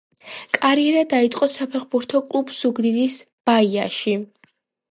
კარიერა 0.57 1.03
დაიწყო 1.11 1.49
საფეხბურთო 1.57 2.23
კლუბ 2.33 2.55
ზუგდიდის 2.63 3.21
„ბაიაში“. 3.51 4.19